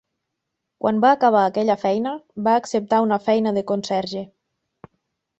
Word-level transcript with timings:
Quan 0.83 1.01
va 1.01 1.09
acabar 1.17 1.41
aquella 1.49 1.75
feina, 1.81 2.13
va 2.47 2.55
acceptar 2.61 3.01
una 3.07 3.19
feina 3.27 3.53
de 3.59 3.63
conserge. 3.73 4.23